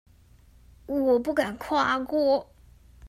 [0.87, 2.49] 我不敢跨過